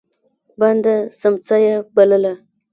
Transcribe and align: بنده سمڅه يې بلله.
بنده 0.59 0.95
سمڅه 1.19 1.57
يې 1.65 1.73
بلله. 1.95 2.33